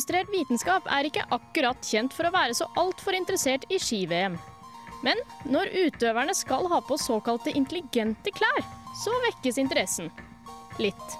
[0.00, 4.38] Uillustrert vitenskap er ikke akkurat kjent for å være så altfor interessert i ski-VM.
[5.04, 8.64] Men når utøverne skal ha på såkalte intelligente klær,
[8.96, 10.08] så vekkes interessen.
[10.80, 11.18] Litt.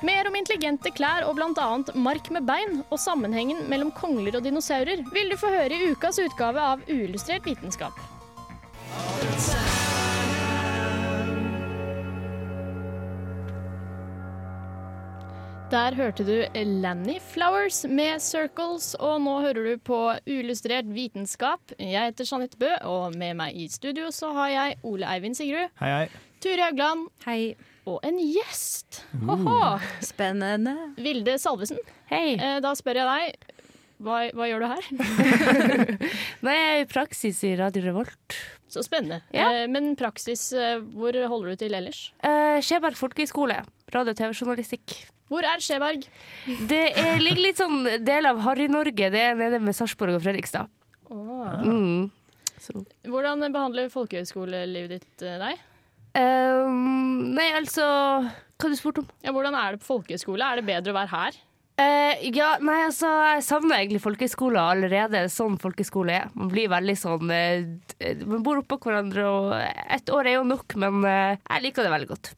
[0.00, 1.68] Mer om intelligente klær og bl.a.
[2.00, 6.22] mark med bein og sammenhengen mellom kongler og dinosaurer vil du få høre i ukas
[6.24, 7.92] utgave av Uillustrert vitenskap.
[15.72, 16.34] Der hørte du
[16.82, 19.96] Lanny Flowers med Circles, og nå hører du på
[20.28, 21.72] Uillustrert vitenskap.
[21.80, 25.72] Jeg heter Jeanette Bø, og med meg i studio så har jeg Ole Eivind Sigrud,
[25.80, 26.06] Hei, hei.
[26.44, 27.40] Turi Haugland Hei.
[27.88, 29.00] og en gjest.
[29.24, 29.58] Ho-ho.
[30.04, 30.76] Spennende.
[31.00, 31.80] Vilde Salvesen.
[32.12, 32.36] Hei.
[32.36, 33.50] Eh, Da spør jeg deg,
[34.04, 34.90] hva, hva gjør du her?
[36.44, 38.36] Jeg er i praksis i Radio Revolt.
[38.72, 39.20] Så spennende.
[39.34, 39.50] Ja.
[39.52, 42.12] Eh, Men praksis, eh, hvor holder du til ellers?
[42.24, 43.62] Eh, Skjeberg folkehøgskole.
[43.94, 44.96] Radio- og TV-journalistikk.
[45.30, 46.04] Hvor er Skjeberg?
[46.68, 49.10] Det er, ligger litt sånn del av Harry-Norge.
[49.12, 50.68] Det er nede med Sarpsborg og Fredrikstad.
[51.10, 52.10] Mm.
[52.60, 52.84] Så.
[53.04, 55.62] Hvordan behandler folkehøyskolelivet ditt eh, deg?
[56.14, 59.08] Um, nei, altså Hva du spurte om?
[59.24, 60.46] Ja, hvordan er det på folkehøyskole?
[60.46, 61.40] Er det bedre å være her?
[61.74, 66.30] Eh, ja, nei, altså, jeg savner egentlig folkehøyskole allerede, sånn folkehøyskole er.
[66.38, 69.56] Man blir veldig sånn uh, Man bor oppå hverandre, og
[69.90, 72.32] ett år er jo nok, men uh, jeg liker det veldig godt.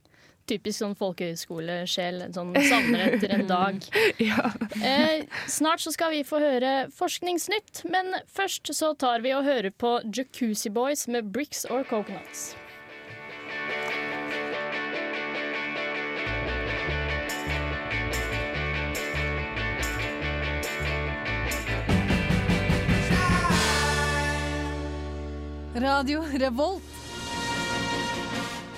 [0.48, 2.22] Typisk sånn folkehøyskolesjel.
[2.32, 3.88] Sånn savner etter en dag.
[4.22, 4.52] Ja.
[5.50, 9.98] Snart så skal vi få høre Forskningsnytt, men først så tar vi og hører på
[10.06, 12.54] Jacuzzi Boys med Bricks or Coconuts.
[25.76, 26.82] Radio Revolt.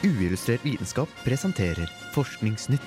[0.02, 2.80] Uillustrert vitenskap presenterer Forskningsnytt.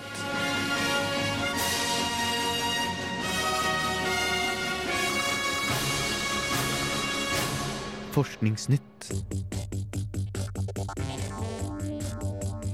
[8.11, 9.13] Forskningsnytt.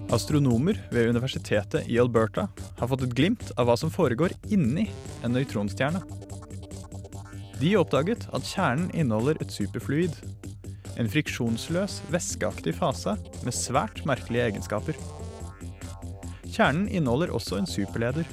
[0.09, 2.48] Astronomer ved universitetet i Alberta
[2.80, 4.90] har fått et glimt av hva som foregår inni
[5.22, 6.02] en nøytronstjerne.
[7.62, 10.18] De oppdaget at kjernen inneholder et superfluid.
[10.97, 13.13] En friksjonsløs, væskeaktig fase
[13.46, 14.97] med svært merkelige egenskaper.
[16.50, 18.25] Kjernen inneholder også en superleder.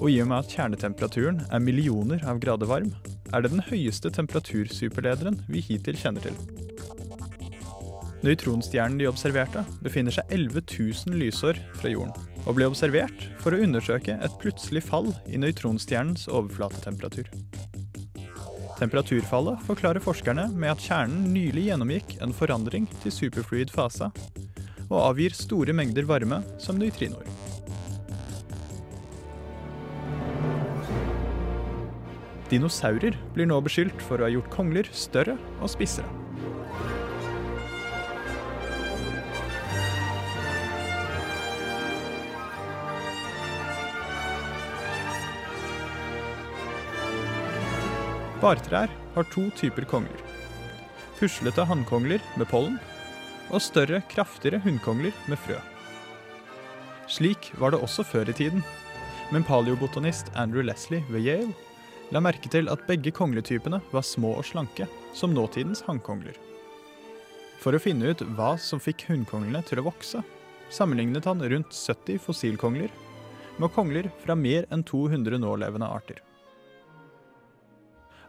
[0.00, 2.94] Og i og med at kjernetemperaturen er millioner av grader varm,
[3.34, 6.38] er det den høyeste temperatursuperlederen vi hittil kjenner til.
[8.24, 12.16] Nøytronstjernen de observerte, befinner seg 11 000 lysår fra jorden,
[12.46, 17.28] og ble observert for å undersøke et plutselig fall i nøytronstjernens overflatetemperatur.
[18.80, 24.08] Temperaturfallet forklarer forskerne med at kjernen nylig gjennomgikk en forandring til superfluid fase,
[24.88, 27.28] og avgir store mengder varme som nøytrinoer.
[32.50, 36.08] Dinosaurer blir nå beskyldt for å ha gjort kongler større og spissere.
[48.40, 50.20] Bartrær har to typer kongler.
[51.18, 52.78] Puslete hannkongler med pollen,
[53.52, 55.58] og større, kraftigere hunnkongler med frø.
[57.10, 58.62] Slik var det også før i tiden,
[59.28, 61.52] men paleobotanist Andrew Leslie ved Yale
[62.14, 66.40] la merke til at begge kongletypene var små og slanke, som nåtidens hannkongler.
[67.60, 70.24] For å finne ut hva som fikk hunnkonglene til å vokse,
[70.72, 72.88] sammenlignet han rundt 70 fossilkongler
[73.60, 76.24] med kongler fra mer enn 200 nålevende arter.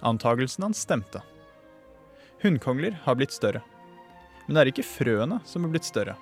[0.02, 1.22] Antagelsen hans stemte.
[2.42, 3.62] Hunnkongler har blitt større.
[4.48, 6.16] Men det er ikke frøene som er blitt større,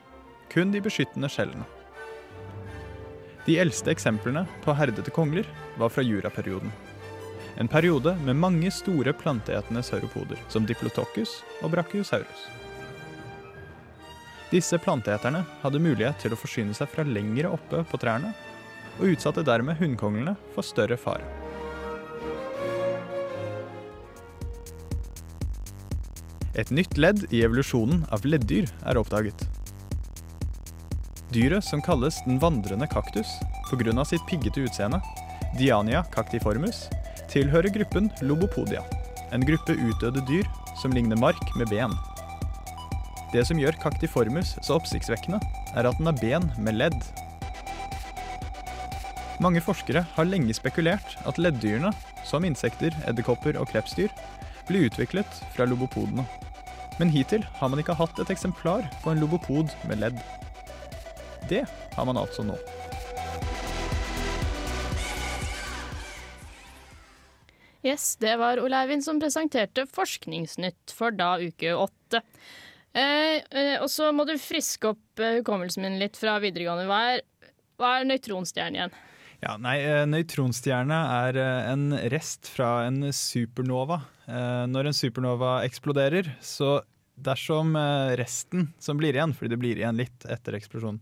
[0.51, 1.63] kun de beskyttende skjellene.
[3.45, 5.47] De eldste eksemplene på herdete kongler
[5.79, 6.71] var fra juraperioden.
[7.57, 12.45] En periode med mange store planteetende sauropoder, som Diplotocus og Brachiosaurus.
[14.51, 18.35] Disse planteeterne hadde mulighet til å forsyne seg fra lengre oppe på trærne,
[18.99, 21.48] og utsatte dermed hunnkonglene for større fare.
[26.57, 29.43] Et nytt ledd i evolusjonen av leddyr er oppdaget.
[31.29, 33.29] Dyret som kalles den vandrende kaktus
[33.69, 34.05] pga.
[34.05, 34.99] sitt piggete utseende,
[35.59, 36.89] Diania cactiformus,
[37.29, 38.81] tilhører gruppen Lobopodia,
[39.31, 40.45] en gruppe utdødde dyr
[40.81, 41.93] som ligner mark med ben.
[43.31, 45.39] Det som gjør cactiformus så oppsiktsvekkende,
[45.77, 46.97] er at den har ben med ledd.
[49.39, 51.93] Mange forskere har lenge spekulert at leddyrene,
[52.25, 54.09] som insekter, edderkopper og krepsdyr,
[54.67, 56.25] ble utviklet fra lobopodene.
[56.99, 60.17] Men hittil har man ikke hatt et eksemplar på en lobopod med ledd.
[61.47, 61.63] Det
[61.95, 62.57] har man altså nå.
[67.87, 72.19] Yes, det var Ole Eivind som presenterte Forskningsnytt for da uke åtte.
[72.91, 76.89] Eh, eh, og så må du friske opp hukommelsen min litt fra videregående.
[76.89, 77.23] Hva er,
[77.79, 78.99] hva er nøytronstjerne igjen?
[79.39, 84.01] Ja, nei, eh, Nøytronstjerne er eh, en rest fra en supernova.
[84.27, 86.81] Eh, Når en supernova eksploderer, så
[87.19, 87.73] dersom
[88.15, 91.01] resten som blir igjen, fordi det blir igjen litt etter eksplosjonen,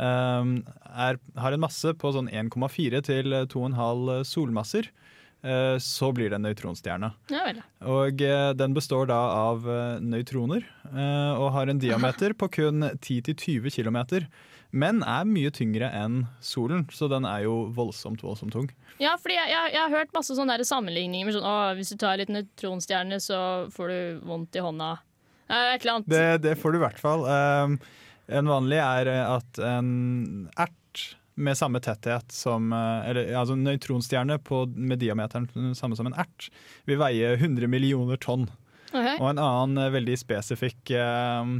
[0.00, 4.88] er, har en masse på sånn 1,4 til 2,5 solmasser,
[5.84, 7.10] så blir det en nøytronstjerne.
[7.28, 7.60] Ja vel.
[7.92, 8.24] Og
[8.56, 9.18] den består da
[9.50, 9.68] av
[10.00, 10.64] nøytroner
[11.36, 14.00] og har en diameter på kun 10-20 km.
[14.70, 18.68] Men er mye tyngre enn solen, så den er jo voldsomt voldsomt tung.
[19.02, 21.90] Ja, fordi jeg, jeg, jeg har hørt masse sånne der sammenligninger med sånn å, hvis
[21.90, 23.40] du tar litt nøytronstjerne, så
[23.74, 24.92] får du vondt i hånda.
[25.50, 26.10] Et eller annet.
[26.12, 27.26] Det, det får du i hvert fall.
[27.26, 27.80] Um,
[28.30, 29.90] en vanlig er eh, at en
[30.54, 30.76] ert
[31.40, 36.50] med samme tetthet som eh, Eller altså nøytronstjerne på, med diameteren samme som en ert
[36.88, 38.46] vil veie 100 millioner tonn.
[38.90, 39.16] Okay.
[39.18, 41.54] Og en annen eh, veldig spesifikk eh,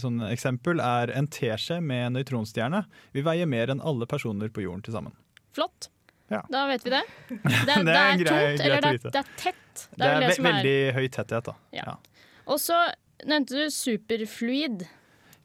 [0.00, 4.82] sånn eksempel er en teskje med nøytronstjerne vil veie mer enn alle personer på jorden
[4.86, 5.12] til sammen.
[5.56, 5.90] Flott.
[6.30, 6.44] Ja.
[6.48, 7.02] Da vet vi det.
[7.28, 9.86] Det, Det er det er grei- tungt, eller det, er- det er tett.
[9.96, 11.54] Det er, ve veldig høy tetthet, da.
[11.74, 11.96] Ja.
[12.46, 12.78] Og så
[13.26, 14.86] nevnte du superfluid.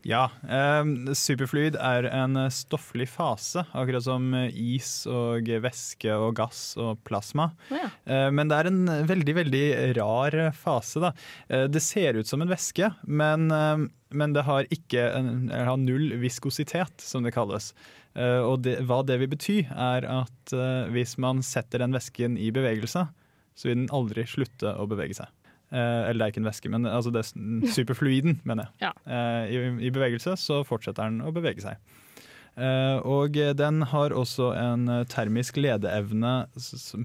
[0.05, 0.85] Ja, eh,
[1.17, 6.99] superfluid er en eh, stofflig fase, akkurat som eh, is og væske og gass og
[7.07, 7.47] plasma.
[7.71, 7.89] Oh, ja.
[8.05, 9.63] Eh, men det er en veldig, veldig
[9.97, 11.01] rar eh, fase.
[11.01, 11.11] Da.
[11.49, 16.13] Eh, det ser ut som en væske, men, eh, men det har, en, har null
[16.21, 17.71] viskositet, som det kalles.
[18.13, 20.53] Eh, og det, hva det vil bety, er at
[20.93, 23.07] hvis man setter den væsken i bevegelse,
[23.57, 25.33] så vil den aldri slutte å bevege seg.
[25.75, 28.87] Eh, eller det er ikke en væske, men altså det er superfluiden, mener jeg.
[28.87, 28.91] Ja.
[29.03, 31.81] Eh, i, I bevegelse så fortsetter den å bevege seg.
[32.55, 36.37] Eh, og den har også en termisk ledeevne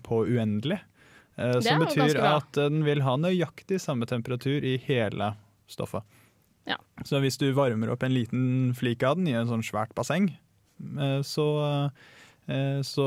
[0.07, 0.79] på uendelig.
[1.65, 5.33] som betyr at den vil ha nøyaktig samme temperatur i hele
[5.71, 6.05] stoffet.
[6.69, 6.77] Ja.
[7.07, 10.29] Så hvis du varmer opp en liten flik av den i en sånn svært basseng,
[11.25, 11.47] så,
[12.87, 13.05] så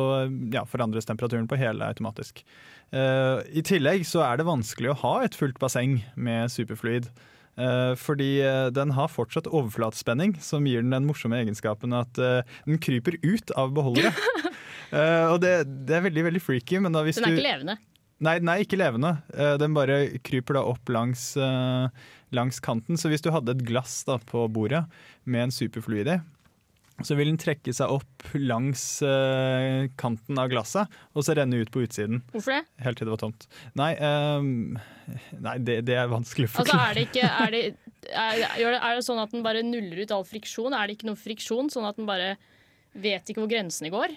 [0.53, 2.43] ja, forandres temperaturen på hele automatisk.
[2.93, 7.09] Eh, I tillegg så er det vanskelig å ha et fullt basseng med superfluid.
[7.53, 12.41] Eh, fordi eh, den har fortsatt overflatespenning, som gir den den morsomme egenskapen at eh,
[12.65, 14.13] den kryper ut av beholdere.
[14.93, 16.77] Eh, og det, det er veldig veldig freaky.
[16.77, 17.75] Men da hvis Den er du, ikke levende.
[18.21, 19.09] Nei, den er ikke levende.
[19.33, 21.87] Eh, Den bare kryper da opp langs, eh,
[22.37, 22.99] langs kanten.
[23.01, 24.83] Så hvis du hadde et glass da på bordet
[25.25, 26.19] med en superfluid i,
[27.07, 31.71] så vil den trekke seg opp langs eh, kanten av glasset og så renne ut
[31.73, 32.21] på utsiden.
[32.33, 32.63] Hvorfor det?
[32.85, 33.47] Helt til det var tomt.
[33.79, 34.51] Nei, ehm,
[35.43, 36.89] nei det, det er vanskelig å Altså, forklare.
[36.89, 37.63] er det ikke er det,
[38.11, 40.75] er, er det sånn at den bare nuller ut all friksjon?
[40.75, 42.35] Er det ikke noe friksjon, sånn at den bare
[42.93, 44.13] vet ikke hvor grensene går?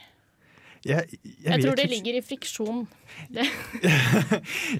[0.86, 2.86] Jeg, jeg, Jeg, tror det ikke- ligger i friksjon.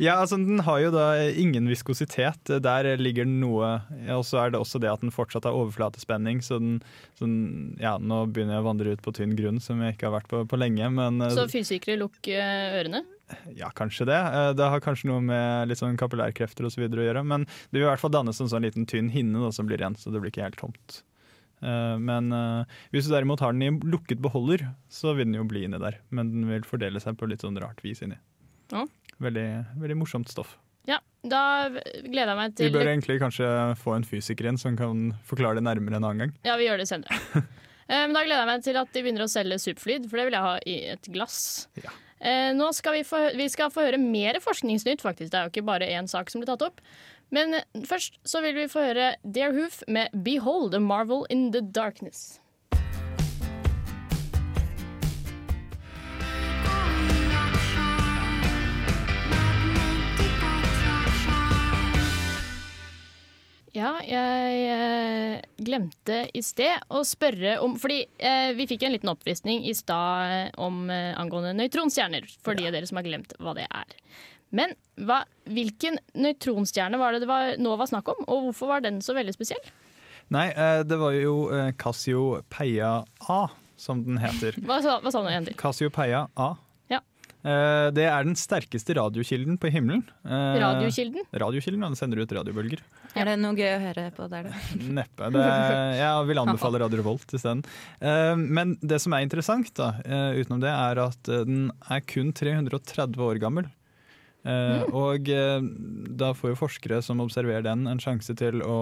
[0.03, 2.51] Ja, altså Den har jo da ingen viskositet.
[2.63, 3.81] Der ligger den noe
[4.13, 6.43] Og så er det også det at den fortsatt har overflatespenning.
[6.45, 6.79] Så den,
[7.19, 10.11] så den Ja, nå begynner jeg å vandre ut på tynn grunn som jeg ikke
[10.11, 10.91] har vært på, på lenge.
[10.93, 13.03] Men eh, Så fysikere, lukk eh, ørene.
[13.57, 14.21] ja, kanskje det.
[14.21, 17.25] Eh, Det har kanskje noe med litt sånn kapillærkrefter og så å gjøre.
[17.27, 19.81] Men det vil i hvert fall dannes en sånn liten tynn hinne da, som blir
[19.83, 21.03] igjen, så det blir ikke helt tomt.
[21.63, 25.45] Eh, Men eh, hvis du derimot har den i lukket beholder, så vil den jo
[25.49, 26.01] bli inni der.
[26.11, 28.19] Men den vil fordele seg på litt sånn rart vis inni.
[28.73, 28.85] Ja.
[29.23, 29.47] Veldig,
[29.81, 30.57] veldig morsomt stoff.
[30.87, 31.41] Ja, da
[31.73, 33.47] gleder jeg meg til Vi bør egentlig kanskje
[33.81, 36.35] få en fysiker inn som kan forklare det nærmere en annen gang.
[36.47, 37.17] Ja, vi gjør det senere.
[37.87, 40.25] Eh, Men da gleder jeg meg til at de begynner å selge superflyd, for det
[40.27, 41.37] vil jeg ha i et glass.
[41.79, 41.93] Ja.
[42.59, 45.31] Nå skal vi, få, vi skal få høre mer forskningsnytt, faktisk.
[45.31, 46.81] Det er jo ikke bare én sak som blir tatt opp.
[47.35, 51.53] Men eh, først så vil vi få høre Dear Hoof med 'Behold a Marvel in
[51.53, 52.41] the Darkness'.
[63.77, 69.11] Ja, jeg eh, glemte i sted å spørre om Fordi eh, vi fikk en liten
[69.13, 73.37] oppvisning i stad eh, om eh, angående nøytronstjerner, for de av dere som har glemt
[73.37, 73.99] hva det er.
[74.55, 74.75] Men
[75.07, 79.01] hva, hvilken nøytronstjerne var det det var, nå var snakk om, og hvorfor var den
[79.05, 79.73] så veldig spesiell?
[80.35, 83.01] Nei, eh, det var jo eh, Cassiopeia
[83.31, 83.41] A,
[83.79, 84.57] som den heter.
[84.67, 85.59] Hva sa, hva sa du igjen til?
[85.61, 86.49] Cassiopeia A.
[86.91, 86.99] Ja.
[87.47, 90.03] Eh, det er den sterkeste radiokilden på himmelen.
[90.27, 91.27] Eh, Radiokilden?
[91.31, 92.83] Radiokilden, ja, den sender ut radiobølger.
[93.17, 94.65] Er det noe gøy å høre på der, da?
[94.99, 95.31] Neppe.
[95.37, 95.47] Det,
[96.01, 97.63] jeg vil anbefale Radio Revolt isteden.
[98.03, 99.93] Men det som er interessant, da,
[100.37, 103.71] utenom det, er at den er kun 330 år gammel.
[104.47, 105.61] Eh, Og eh,
[106.19, 108.77] da får jo forskere som observerer den, en sjanse til å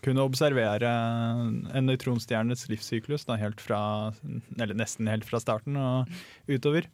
[0.00, 4.08] kunne observere en nøytronstjernes livssyklus da, helt fra,
[4.56, 6.08] eller nesten helt fra starten og
[6.48, 6.88] utover.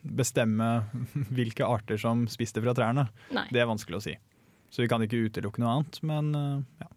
[0.04, 0.70] bestemme
[1.36, 3.10] hvilke arter som spiste fra trærne.
[3.36, 3.44] Nei.
[3.52, 4.16] Det er vanskelig å si.
[4.72, 6.30] Så vi kan ikke utelukke noe annet, men
[6.80, 6.88] ja.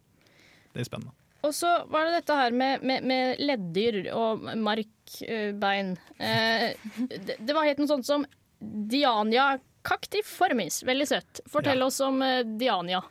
[0.73, 1.15] Det er spennende.
[1.43, 5.97] Og så var det dette her med, med, med leddyr og markbein.
[6.23, 6.69] Eh,
[7.27, 8.27] det, det var helt noe sånt som
[8.63, 10.83] Diania cactiformis.
[10.87, 11.43] Veldig søtt.
[11.51, 11.89] Fortell Ja.
[11.91, 12.23] oss om
[12.61, 13.03] Diania.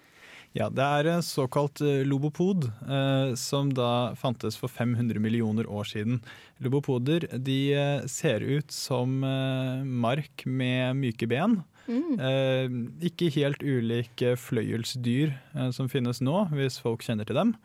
[0.58, 5.88] Ja, det er en såkalt eh, lobopod, eh, som da fantes for 500 millioner år
[5.88, 6.18] siden.
[6.60, 11.62] Lobopoder de eh, ser ut som eh, mark med myke ben.
[11.88, 12.68] Eh,
[13.08, 17.56] ikke helt ulike fløyelsdyr eh, som finnes nå, hvis folk kjenner til dem.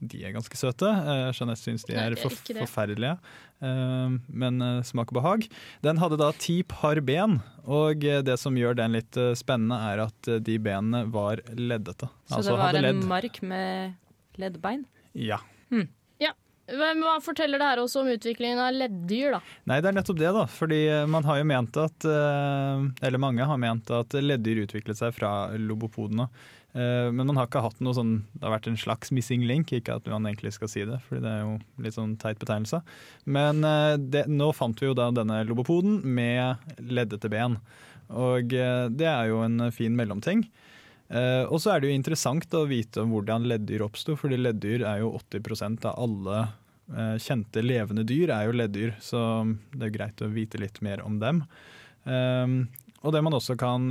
[0.00, 0.88] De er ganske søte.
[0.88, 5.46] Eh, Jeanette syns de Nei, er er forferdelige, eh, men eh, smak og behag.
[5.84, 7.38] Den hadde da ti par ben,
[7.68, 12.08] og eh, det som gjør den litt eh, spennende, er at de benene var leddete.
[12.28, 14.84] Så Altså det var hadde en mark med leddbein?
[15.14, 15.42] Ja.
[16.70, 19.38] Men Hva forteller det her også om utviklingen av leddyr, da?
[19.66, 20.44] Nei, det er nettopp det, da.
[20.46, 20.78] Fordi
[21.10, 26.28] man har jo ment at Eller mange har ment at leddyr utviklet seg fra lobopodene.
[26.72, 29.72] Eh, Men man har ikke hatt noe sånn Det har vært en slags missing link,
[29.74, 32.82] ikke at man egentlig skal si det, fordi det er jo litt sånn teit betegnelse.
[33.26, 37.58] Men eh, det, nå fant vi jo da denne lobopoden med leddete ben.
[38.10, 40.46] Og eh, det er jo en fin mellomting.
[41.10, 45.00] Og så er det jo interessant å vite om hvordan leddyr oppsto, fordi leddyr er
[45.00, 46.44] jo 80% av alle
[47.18, 49.42] kjente levende dyr er jo leddyr, så
[49.74, 51.40] det er greit å vite litt mer om dem.
[52.06, 53.90] Og det man også kan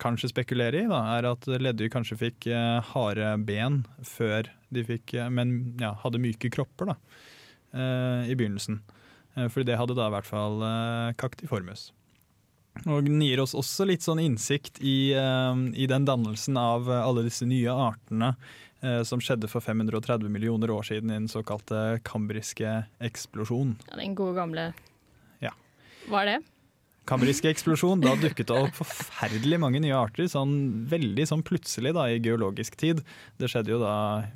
[0.00, 5.14] kanskje spekulere i, da, er at leddyr kanskje fikk eh, harde ben før de fikk
[5.18, 6.96] eh, Men ja, hadde myke kropper da,
[7.74, 8.80] eh, i begynnelsen.
[9.36, 11.90] Eh, fordi det hadde da i hvert fall eh, kaktiformus.
[12.86, 17.02] Og den gir oss også litt sånn innsikt i, eh, i den dannelsen av eh,
[17.02, 18.34] alle disse nye artene
[19.04, 23.74] som skjedde for 530 millioner år siden i den såkalte kambriske eksplosjon.
[23.90, 24.62] Ja, Den gode gamle
[25.44, 25.50] Ja.
[26.08, 26.36] Hva er det?
[27.08, 30.52] Kambriske eksplosjon, da dukket det opp forferdelig mange nye arter, sånn
[30.90, 33.00] veldig sånn plutselig da i geologisk tid.
[33.40, 33.94] Det skjedde jo da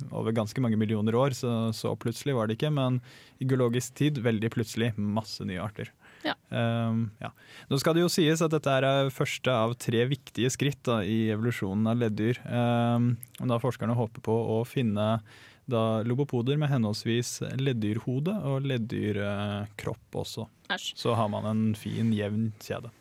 [0.09, 2.99] over ganske mange millioner år, så, så plutselig var det ikke, men
[3.39, 5.93] i geologisk tid veldig plutselig masse nye arter.
[6.25, 6.33] Ja.
[6.49, 7.29] Um, ja.
[7.69, 11.29] Nå skal det jo sies at dette er første av tre viktige skritt da, i
[11.33, 12.41] evolusjonen av leddyr.
[12.49, 15.19] Um, og da forskerne håper på å finne
[15.65, 20.45] da lobopoder med henholdsvis leddyrhode og leddyrkropp også.
[20.71, 20.91] Æsj.
[20.99, 22.91] Så har man en fin, jevn kjede.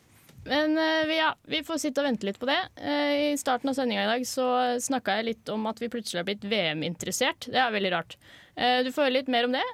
[0.45, 2.59] Men eh, ja, vi får sitte og vente litt på det.
[2.77, 4.47] Eh, I starten av sendinga i dag så
[4.81, 7.49] snakka jeg litt om at vi plutselig har blitt VM-interessert.
[7.49, 8.19] Det er veldig rart.
[8.55, 9.65] Eh, du får høre litt mer om det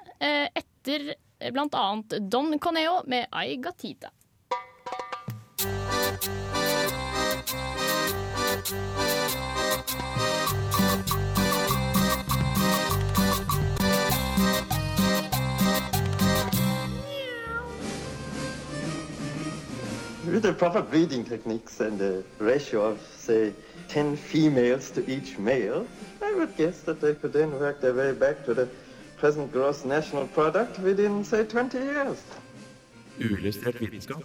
[0.55, 4.13] etter annet Don Coneo med Ai Gatita.
[20.31, 23.53] With the proper breeding techniques and a ratio of, say,
[23.89, 25.85] 10 females to each male,
[26.21, 28.69] I would guess that they could then work their way back to the
[29.17, 32.23] present gross national product within, say, 20 years.
[33.19, 34.23] Uillustrert vitenskap.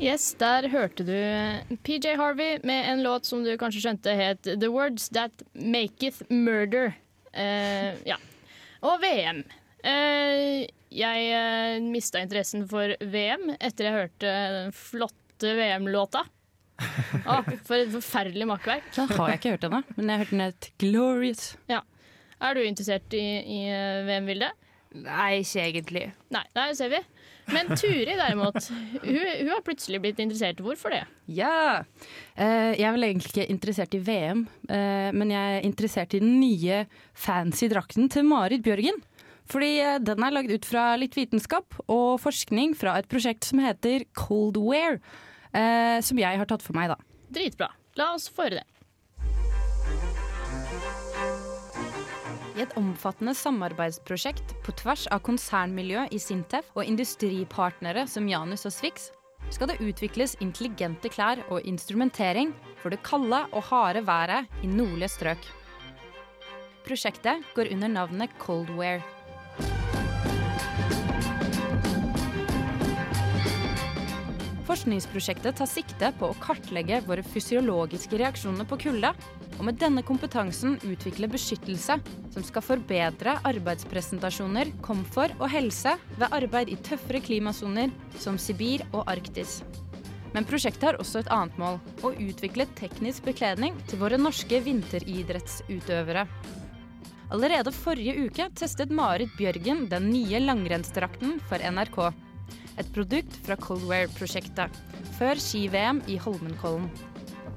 [0.00, 4.68] Yes, der hørte du PJ Harvey med en låt som du kanskje skjønte het The
[4.68, 6.92] Words That Maketh Murder.
[7.32, 8.18] Eh, ja.
[8.82, 9.44] Og VM.
[9.84, 10.64] Eh,
[10.94, 16.24] jeg eh, mista interessen for VM etter jeg hørte den flotte VM-låta.
[17.24, 18.88] Ah, for et forferdelig makkverk.
[18.96, 21.48] Den har jeg ikke hørt ennå, men jeg har hørt den het Glorious.
[21.70, 21.82] Ja.
[22.44, 24.50] Er du interessert i, i eh, VM-Vilde?
[24.94, 26.04] Nei, ikke egentlig.
[26.34, 27.00] Nei, der ser vi.
[27.52, 28.56] Men Turi derimot,
[29.02, 30.62] hun, hun har plutselig blitt interessert.
[30.64, 31.02] Hvorfor det?
[31.34, 31.82] Ja!
[32.38, 36.22] Eh, jeg er vel egentlig ikke interessert i VM, eh, men jeg er interessert i
[36.22, 39.02] den nye fancy drakten til Marit Bjørgen.
[39.50, 43.60] Fordi eh, den er lagd ut fra litt vitenskap og forskning fra et prosjekt som
[43.62, 45.00] heter Coldwear,
[45.52, 46.98] eh, som jeg har tatt for meg, da.
[47.34, 47.72] Dritbra.
[47.98, 48.68] La oss få høre det.
[52.54, 58.74] I et omfattende samarbeidsprosjekt på tvers av konsernmiljø i Sintef og industripartnere som Janus og
[58.76, 59.10] Swix,
[59.52, 65.10] skal det utvikles intelligente klær og instrumentering for det kalde og harde været i nordlige
[65.16, 65.50] strøk.
[66.86, 69.02] Prosjektet går under navnet Coldwear.
[74.74, 79.12] Forskningsprosjektet tar sikte på å kartlegge våre fysiologiske reaksjoner på kulde,
[79.54, 81.94] og med denne kompetansen utvikle beskyttelse
[82.34, 89.06] som skal forbedre arbeidspresentasjoner, komfort og helse ved arbeid i tøffere klimasoner som Sibir og
[89.14, 89.60] Arktis.
[90.34, 96.26] Men prosjektet har også et annet mål å utvikle teknisk bekledning til våre norske vinteridrettsutøvere.
[97.30, 102.08] Allerede forrige uke testet Marit Bjørgen den nye langrennsdrakten for NRK.
[102.78, 104.80] Et produkt fra Coldwear-prosjektet,
[105.18, 106.88] før ski-VM i Holmenkollen.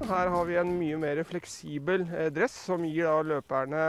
[0.06, 3.86] Her har vi en mye mer fleksibel eh, dress som gir da løperne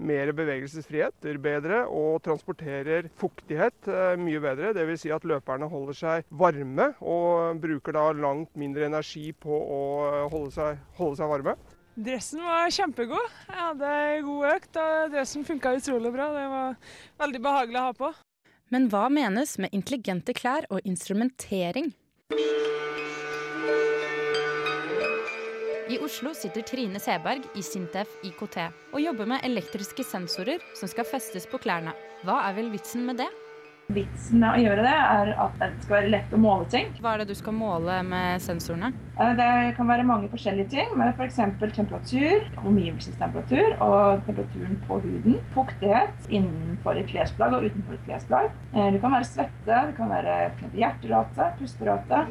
[0.00, 4.72] mer bevegelsesfrihet bedre og transporterer fuktighet eh, mye bedre.
[4.76, 5.04] Dvs.
[5.04, 10.24] Si at løperne holder seg varme og bruker da langt mindre energi på å eh,
[10.32, 11.56] holde seg, holde seg varme.
[12.00, 13.38] Dressen var kjempegod.
[13.50, 16.32] Jeg hadde god økt, og dressen funka utrolig bra.
[16.32, 16.76] Det var
[17.26, 18.12] veldig behagelig å ha på.
[18.70, 21.88] Men hva menes med intelligente klær og instrumentering?
[25.90, 28.60] I Oslo sitter Trine Seberg i Sintef IKT
[28.94, 31.96] og jobber med elektriske sensorer som skal festes på klærne.
[32.22, 33.26] Hva er vel vitsen med det?
[33.90, 36.92] Vitsen med å gjøre det er at det skal være lett å måle ting.
[37.02, 38.92] Hva er det du skal måle med sensorene?
[39.18, 41.40] Eh, Det kan være mange forskjellige ting, med f.eks.
[41.74, 45.40] temperatur, omgivelsestemperatur og temperaturen på huden.
[45.56, 48.50] Fuktighet innenfor et klesplagg og utenfor et klesplagg.
[48.74, 50.38] Eh, Det kan være svette, det kan være
[50.74, 52.24] hjerterate, pusterate.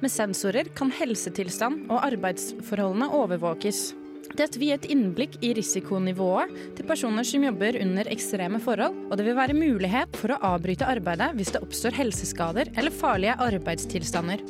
[0.00, 3.99] Med sensorer kan helsetilstand og arbeidsforholdene overvåkes.
[4.38, 9.18] Dette vil gi et innblikk i risikonivået til personer som jobber under ekstreme forhold, og
[9.18, 14.44] det vil være mulighet for å avbryte arbeidet hvis det oppstår helseskader eller farlige arbeidstilstander.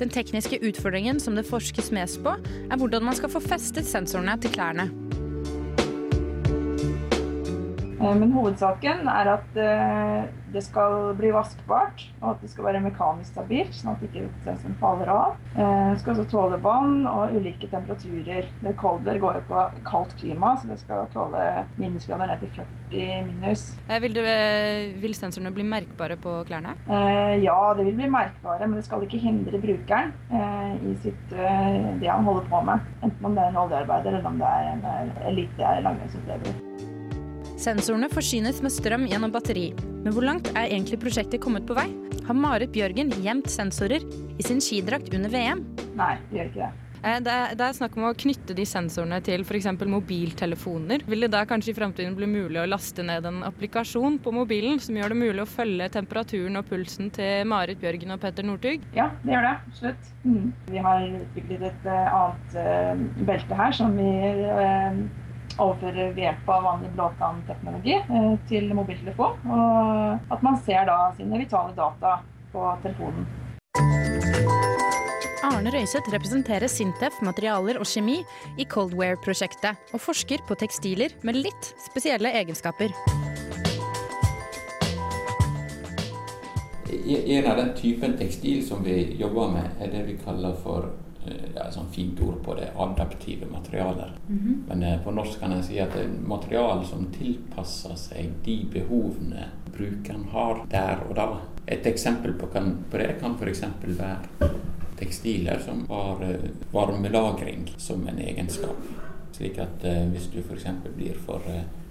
[0.00, 4.38] Den tekniske utfordringen som det forskes mest på, er hvordan man skal få festet sensorene
[4.40, 4.88] til klærne.
[8.00, 12.80] Eh, Men hovedsaken er at eh, det skal bli vaskbart, og at det skal være
[12.84, 15.36] mekanisk stabilt, sånn at ikke sensoren faller av.
[15.56, 18.46] Eh, Det skal også tåle vann og ulike temperaturer.
[18.62, 22.50] Det Coldwear går jo på kaldt klima, så det skal tåle minusgrader ned til
[22.90, 23.64] 40 minus.
[23.88, 24.22] Eh, Vil, du,
[25.02, 26.76] vil sensorene bli merkbare på klærne?
[26.88, 31.32] Eh, Ja, det vil bli merkbare, men det skal ikke hindre brukeren eh, i sitt,
[31.32, 32.80] eh, det han holder på med.
[33.02, 36.67] Enten om det er en oljearbeider eller om det er en eh, elite langrennsutøver.
[37.58, 39.72] Sensorene forsynes med strøm gjennom batteri.
[40.04, 41.88] Men hvor langt er egentlig prosjektet kommet på vei?
[42.28, 44.04] Har Marit Bjørgen gjemt sensorer
[44.38, 45.64] i sin skidrakt under VM?
[45.98, 46.76] Nei, det gjør ikke det.
[47.02, 49.68] Eh, Det er, det er snakk om å knytte de sensorene til f.eks.
[49.90, 51.02] mobiltelefoner.
[51.10, 54.78] Vil det da kanskje i fremtiden bli mulig å laste ned en applikasjon på mobilen
[54.78, 58.86] som gjør det mulig å følge temperaturen og pulsen til Marit Bjørgen og Petter Northug?
[58.94, 59.56] Ja, det gjør det.
[59.72, 60.10] Absolutt.
[60.22, 60.52] Mm.
[60.70, 64.12] Vi har utviklet et eh, annet uh, belte her som vi
[64.46, 65.08] eh,
[65.58, 69.36] overfører ved hjelp av vanlig blåtannteknologi eh, til mobiltelefon.
[69.50, 72.18] Og at man ser da sine vitale data
[72.52, 73.28] på telefonen.
[75.48, 78.18] Arne Røiseth representerer Sintef materialer og kjemi
[78.60, 82.92] i Coldware-prosjektet, og forsker på tekstiler med litt spesielle egenskaper.
[86.88, 90.90] En av den typen tekstil som vi jobber med, er det vi kaller for
[91.28, 94.12] eh, er et sånt fint ord på det, adaptive materialer.
[94.28, 94.64] Mhm.
[94.68, 98.58] Men eh, på norsk kan jeg si at det er material som tilpasser seg de
[98.72, 101.28] behovene brukeren har der og da.
[101.66, 103.64] Et eksempel på, kan, på det kan f.eks.
[103.84, 104.50] være
[104.98, 108.78] tekstiler som har eh, varmelagring som en egenskap.
[109.38, 110.64] Slik at hvis du f.eks.
[110.96, 111.44] blir for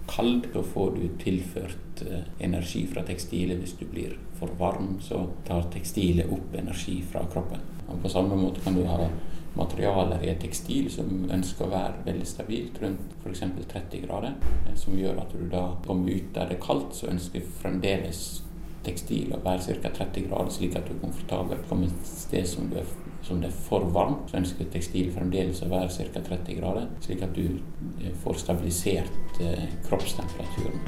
[0.08, 2.02] kald, så får du tilført
[2.44, 3.62] energi fra tekstilet.
[3.62, 7.64] Hvis du blir for varm, så tar tekstilet opp energi fra kroppen.
[7.88, 9.08] Og på samme måte kan du ha
[9.56, 13.46] materialer i et tekstil som ønsker å være veldig stabilt, rundt f.eks.
[13.72, 14.36] 30 grader.
[14.68, 18.44] eh, Som gjør at du da kommer ut der det er kaldt, så ønsker fremdeles
[18.84, 19.90] tekstil å være ca.
[19.90, 21.58] 30 grader, slik at du er komfortabel.
[21.70, 22.86] Kommer et sted som, du er,
[23.26, 26.22] som det er for varmt, så ønsker tekstil fremdeles å være ca.
[26.30, 27.60] 30 grader, slik at du
[28.04, 30.80] eh, får stabilisert eh, kroppstemperaturen.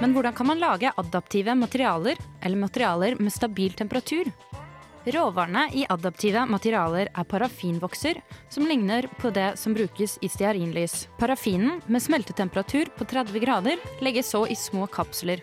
[0.00, 4.30] Men hvordan kan man lage adaptive materialer, eller materialer med stabil temperatur?
[5.04, 8.18] Råvarene i adaptive materialer er parafinvokser,
[8.52, 11.06] som ligner på det som brukes i stearinlys.
[11.16, 15.40] Parafinen, med smeltetemperatur på 30 grader, legges så i små kapsler.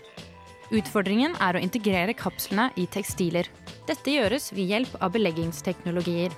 [0.70, 3.48] Utfordringen er å integrere kapslene i tekstiler.
[3.88, 6.36] Dette gjøres ved hjelp av beleggingsteknologier.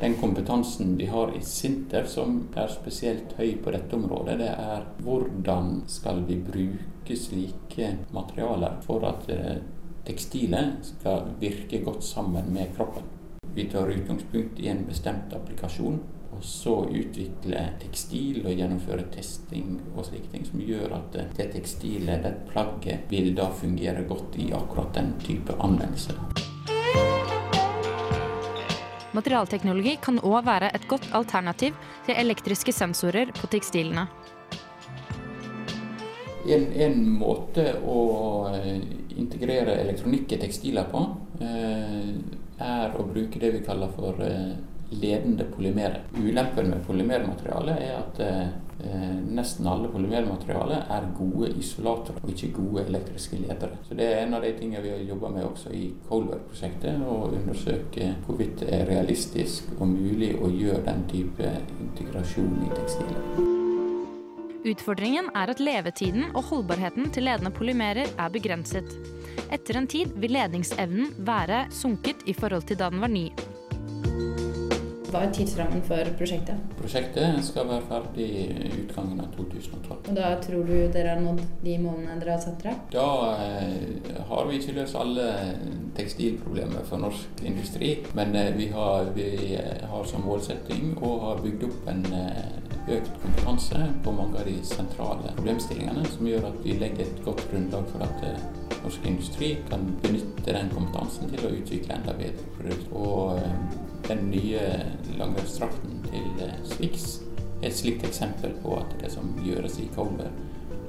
[0.00, 4.82] Den kompetansen de har i Sintef som er spesielt høy på dette området, det er
[5.06, 9.62] hvordan skal vi bruke slike materialer for at eh,
[10.06, 13.04] tekstilet skal virke godt sammen med kroppen.
[13.54, 16.00] Vi tar utgangspunkt i en bestemt applikasjon,
[16.32, 22.24] og så utvikle tekstil og gjennomføre testing og slike ting som gjør at det tekstilet,
[22.24, 26.16] det plagget, vil da fungere godt i akkurat den type anvendelse.
[29.12, 34.06] Materialteknologi kan òg være et godt alternativ til elektriske sensorer på tekstilene.
[36.46, 37.98] En, en måte å
[38.50, 38.80] eh,
[39.20, 41.04] integrere elektronikk i tekstiler på,
[41.38, 42.10] eh,
[42.62, 44.56] er å bruke det vi kaller for eh,
[44.92, 46.02] ledende polymerer.
[46.18, 48.20] Ulempen med polymermateriale er at
[49.32, 53.78] nesten alle polymermaterialer er gode isolatorer og ikke gode elektriske ledere.
[53.86, 56.98] Så Det er en av de tingene vi har jobba med også i Coldware-prosjektet.
[57.06, 63.61] Å undersøke hvorvidt det er realistisk og mulig å gjøre den type integrasjon i tekstiler.
[64.62, 68.86] Utfordringen er at levetiden og holdbarheten til ledende polymerer er begrenset.
[69.52, 73.26] Etter en tid vil ledningsevnen være sunket i forhold til da den var ny.
[75.12, 76.60] Hva er tidsrammen for prosjektet?
[76.78, 79.98] Prosjektet skal være ferdig i utgangen av 2012.
[80.08, 82.78] Og da tror du dere har nådd de målene dere har satt dere?
[82.94, 83.04] Da
[83.44, 85.28] eh, har vi ikke løst alle
[85.98, 91.36] tekstilproblemer for norsk industri, men eh, vi, har, vi eh, har som målsetting å ha
[91.44, 92.42] bygd opp en eh,
[92.96, 97.44] økt kompetanse på mange av de sentrale problemstillingene, som gjør at vi legger et godt
[97.52, 98.50] grunnlag for at eh,
[98.82, 102.94] norsk industri kan benytte den kompetansen til å utvikle enda bedre produkter.
[102.96, 104.60] Og eh, den nye
[105.18, 107.20] langrennsdrakten til eh, Swix
[107.62, 110.30] er et slikt eksempel på at det som gjøres i Cover,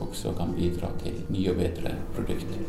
[0.01, 2.61] også kan bidra til nye og bedre produkter.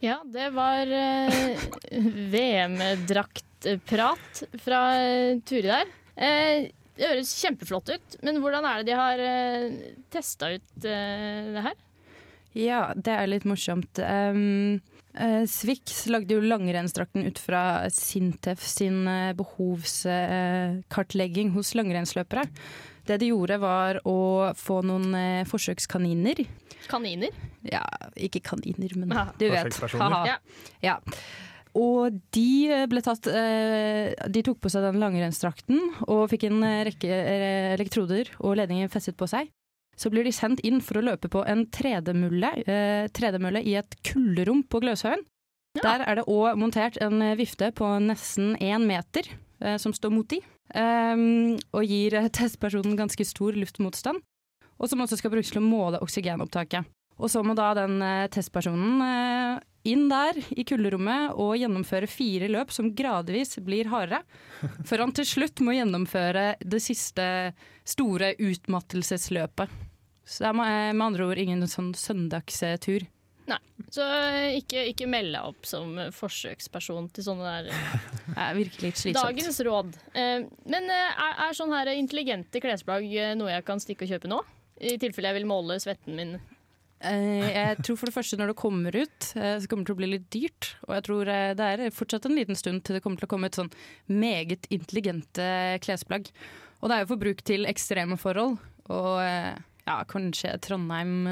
[0.00, 1.58] Ja, det var eh,
[2.32, 5.86] VM-draktprat fra eh, Turi der.
[7.00, 9.68] Eh, det høres kjempeflott ut, men hvordan er det de har uh,
[10.12, 11.76] testa ut uh, det her?
[12.58, 13.98] Ja, det er litt morsomt.
[14.02, 14.80] Um,
[15.14, 22.44] uh, Swix lagde jo langrennsdrakten ut fra Sintef sin uh, behovskartlegging uh, hos langrennsløpere.
[23.06, 26.36] Det de gjorde var å få noen uh, forsøkskaniner.
[26.90, 27.30] Kaniner?
[27.64, 27.84] Ja,
[28.18, 29.32] ikke kaniner, men Aha.
[29.38, 29.80] du vet.
[29.94, 30.36] Ja.
[30.84, 30.96] Ja.
[31.78, 35.78] Og de ble tatt eh, De tok på seg den langrennsdrakten
[36.08, 39.52] og fikk en eh, rekke eh, elektroder og ledninger festet på seg.
[40.00, 43.98] Så blir de sendt inn for å løpe på en tredemølle, eh, tredemølle i et
[44.06, 45.26] kulderom på Gløshaugen.
[45.78, 49.28] Der er det òg montert en eh, vifte på nesten én meter
[49.60, 50.40] eh, som står mot de,
[50.74, 54.18] ehm, og gir eh, testpersonen ganske stor luftmotstand.
[54.80, 56.88] Og som også skal brukes til å måle oksygenopptaket.
[57.20, 62.50] Og så må da den eh, testpersonen eh, inn der i kulderommet og gjennomføre fire
[62.52, 64.22] løp som gradvis blir hardere,
[64.88, 67.24] før han til slutt må gjennomføre det siste
[67.88, 69.72] store utmattelsesløpet.
[70.30, 73.06] Så det er med andre ord ingen sånn søndagstur.
[73.50, 73.58] Nei.
[73.90, 74.04] Så
[74.54, 77.70] ikke, ikke meld deg opp som forsøksperson til sånne der
[78.28, 79.24] Det er virkelig slitsomt.
[79.24, 79.96] Dagens råd.
[80.14, 84.12] Eh, Men eh, er, er sånn her intelligente klesplagg eh, noe jeg kan stikke og
[84.12, 84.38] kjøpe nå?
[84.80, 86.36] I tilfelle jeg vil måle svetten min.
[87.00, 89.96] Eh, Jeg tror for det første når det kommer ut, eh, så kommer det til
[89.96, 90.74] å bli litt dyrt.
[90.88, 93.32] Og jeg tror eh, det er fortsatt en liten stund til det kommer til å
[93.32, 93.72] komme et sånn
[94.08, 95.46] meget intelligente
[95.84, 96.28] klesplagg.
[96.80, 98.58] Og det er jo for bruk til ekstreme forhold.
[98.90, 101.24] Og ja, kanskje Trondheim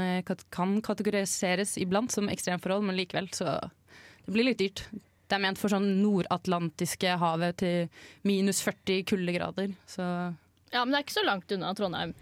[0.55, 3.57] kan kategoriseres iblant som ekstremforhold, men likevel, så
[4.25, 4.85] det blir litt dyrt.
[5.29, 7.89] Det er ment for sånn nordatlantiske havet til
[8.29, 10.05] minus 40 kuldegrader, så
[10.73, 12.13] Ja, men det er ikke så langt unna Trondheim.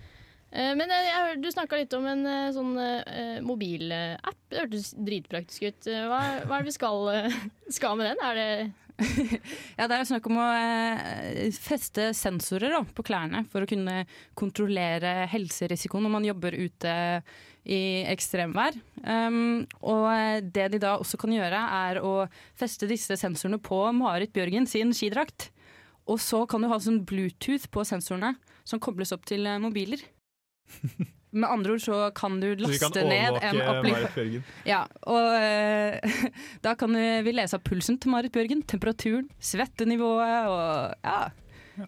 [0.53, 4.39] Eh, Men jeg, jeg, du snakka litt om en eh, sånn eh, mobilapp.
[4.51, 5.89] Det hørtes dritpraktisk ut.
[5.91, 7.39] Eh, Hva, hva er det vi skal, eh,
[7.79, 8.27] skal med den?
[8.31, 8.51] Er det
[9.77, 14.07] Ja, det er snakk om å eh, feste sensorer da, på klærne for å kunne
[14.39, 16.95] kontrollere helserisikoen når man jobber ute
[17.67, 18.79] i ekstremvær.
[19.03, 22.15] Um, og eh, det de da også kan gjøre, er å
[22.57, 25.51] feste disse sensorene på Marit Bjørgen sin skidrakt.
[26.07, 30.01] Og så kan du ha sånn Bluetooth på sensorene som kobles opp til eh, mobiler.
[31.37, 34.45] Med andre ord så kan du laste laste kan ned en applikasjon.
[34.65, 36.21] Ja, og uh,
[36.65, 41.19] da kan vi lese av pulsen til Marit Bjørgen, temperaturen, svettenivået og ja,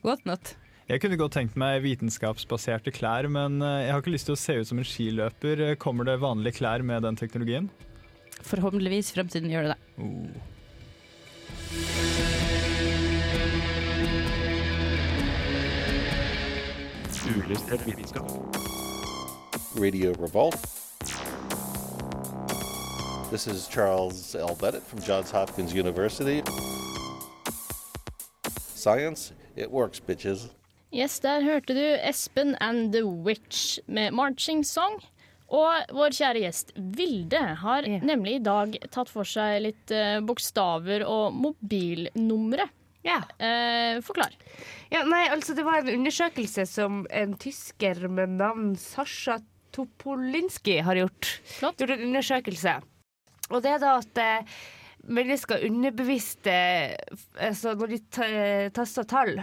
[0.03, 0.57] what not.
[0.89, 4.41] Jeg kunne godt tenkt meg vitenskapsbaserte klær, men eh, jeg har ikke lyst til å
[4.41, 5.61] se ut som en skiløper.
[5.77, 7.69] Kommer det vanlige klær med den teknologien?
[8.41, 9.81] Forhåpentligvis fremtiden gjør det det.
[10.01, 10.33] Oh.
[17.29, 18.58] Uillustrert vitenskap.
[19.79, 20.57] Radio Revolt.
[23.31, 24.57] This is Charles L.
[24.61, 26.43] Bennett from Johns Hopkins University.
[28.75, 30.49] Science, it works, bitches.
[30.93, 35.05] Yes, der hørte du Espen and the Witch med 'Marching Song'.
[35.49, 41.07] Og vår kjære gjest Vilde har nemlig i dag tatt for seg litt eh, bokstaver
[41.09, 42.69] og mobilnumre.
[43.07, 43.23] Ja.
[43.39, 44.35] Eh, forklar.
[44.91, 49.39] Ja, nei, altså Det var en undersøkelse som en tysker med navn Sasha
[49.75, 51.31] Topolinski har gjort.
[51.61, 52.79] Gjort en undersøkelse.
[53.49, 54.57] Og det er da at eh,
[55.09, 56.95] mennesker underbevisst eh,
[57.41, 58.01] altså Når de
[58.75, 59.39] taster tall,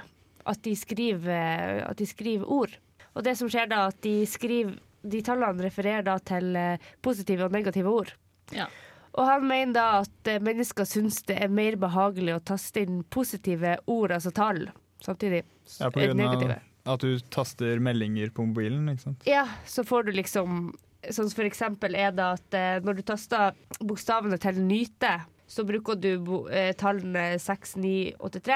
[0.46, 2.76] at de, skriver, at de skriver ord.
[3.16, 7.46] Og det som skjer da, at de skriver De tallene refererer da til eh, positive
[7.46, 8.14] og negative ord.
[8.54, 8.66] Ja.
[9.16, 13.04] Og han mener da at eh, mennesker syns det er mer behagelig å taste inn
[13.14, 14.66] positive ord, altså tall,
[15.04, 15.44] samtidig
[15.80, 16.58] Ja, på eh, grunn av negative.
[16.86, 19.24] At du taster meldinger på mobilen, ikke sant?
[19.30, 20.74] Ja, så får du liksom
[21.06, 23.52] Sånn som for eksempel er det at eh, når du taster
[23.86, 25.12] bokstavene til nyte,
[25.46, 27.92] så bruker du bo, eh, tallene 6, 9,
[28.26, 28.56] 83.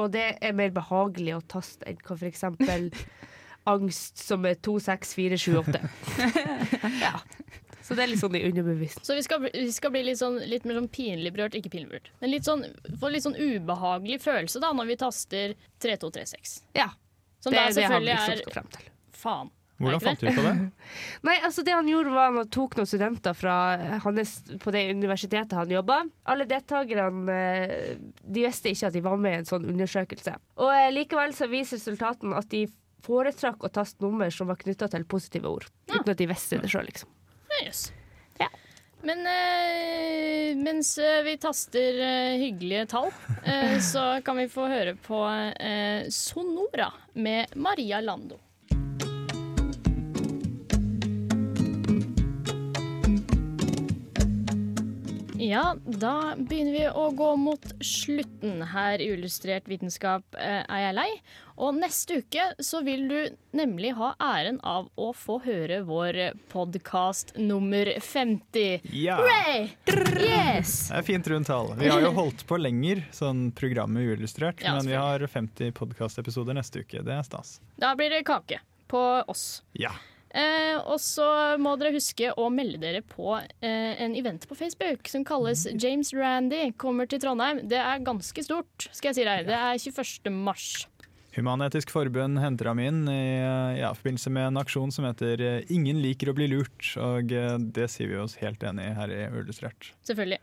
[0.00, 2.88] Og det er mer behagelig å taste enn hva for eksempel
[3.74, 5.82] angst, som er 2, 6, 4, 7, 8.
[7.02, 7.20] ja.
[7.84, 9.04] Så det er litt sånn i underbevisst.
[9.04, 11.72] Så vi skal, bli- vi skal bli litt, sånn, litt mer sånn pinlig berørt, ikke
[11.72, 12.10] pinlig berørt.
[12.22, 12.64] Men litt sånn,
[13.00, 16.60] få litt sånn ubehagelig følelse da, når vi taster 3236.
[16.78, 16.88] Ja.
[17.40, 18.92] Som Det da er det han selvfølgelig liksom skal frem til.
[19.20, 19.50] Faen.
[19.80, 20.54] Hvordan fant du ut av det?
[21.26, 23.54] Nei, altså det han gjorde var Han tok noen studenter fra
[24.04, 26.02] hans, på det universitetet han jobba.
[26.28, 30.36] Alle deltakerne eh, De visste ikke at de var med i en sånn undersøkelse.
[30.60, 32.66] Og eh, Likevel så viser resultatene at de
[33.06, 35.64] foretrakk å taste nummer som var knytta til positive ord.
[35.88, 37.08] Uten at de visste det sjøl, liksom.
[37.48, 37.86] Ja, jøss.
[39.02, 43.08] Men eh, mens eh, vi taster eh, hyggelige tall,
[43.44, 45.22] eh, så kan vi få høre på
[45.56, 48.36] eh, Sonora med Maria Lando.
[55.40, 60.96] Ja, da begynner vi å gå mot slutten her i Illustrert vitenskap, eh, er jeg
[60.98, 61.08] lei.
[61.56, 63.16] Og neste uke så vil du
[63.56, 66.18] nemlig ha æren av å få høre vår
[66.52, 68.84] podkast nummer 50.
[68.92, 69.16] Ja.
[69.16, 69.70] Hooray!
[70.20, 70.90] Yes!
[70.90, 71.72] Det er fint rundt tall.
[71.80, 76.56] Vi har jo holdt på lenger, sånn programmet uillustrert, Ja, men vi har 50 podkastepisoder
[76.60, 77.00] neste uke.
[77.00, 77.60] Det er stas.
[77.80, 78.60] Da blir det kake
[78.92, 79.62] på oss.
[79.72, 79.96] Ja.
[80.30, 81.26] Eh, og så
[81.58, 86.12] må dere huske å melde dere på eh, en event på Facebook som kalles James
[86.14, 87.64] Randy kommer til Trondheim.
[87.70, 89.50] Det er ganske stort, skal jeg si deg.
[89.50, 90.30] Det er 21.
[90.30, 90.70] mars.
[91.36, 93.38] Human-Etisk Forbund henter ham inn i
[93.78, 97.54] ja, forbindelse med en aksjon som heter eh, 'Ingen liker å bli lurt', og eh,
[97.58, 99.92] det sier vi oss helt enig i her i Ullustrert.
[100.06, 100.40] Selvfølgelig.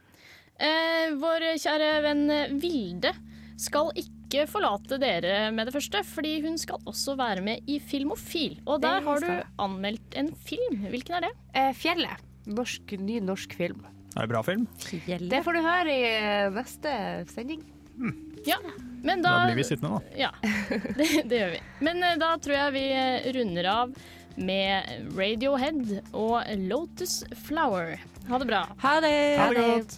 [0.58, 2.24] Eh, vår kjære venn
[2.62, 3.12] Vilde
[3.58, 8.60] skal ikke forlate dere med det første, fordi hun skal også være med i Filmofil.
[8.68, 9.30] Og der har du
[9.64, 10.84] anmeldt en film.
[10.92, 11.34] Hvilken er det?
[11.54, 12.24] Eh, 'Fjellet'.
[12.48, 13.82] Norsk, ny norsk film.
[14.16, 14.68] Er det bra film?
[14.80, 16.94] Det får du høre i eh, neste
[17.34, 17.66] sending.
[18.48, 18.58] Ja,
[19.04, 20.18] men Da da blir vi sittende, da.
[20.18, 20.30] Ja,
[21.00, 21.60] det, det gjør vi.
[21.84, 23.96] Men eh, da tror jeg vi eh, runder av
[24.38, 27.98] med Radiohead og Lotus Flower.
[28.30, 28.64] Ha det bra.
[28.84, 29.16] Ha det!
[29.42, 29.98] Ha det godt.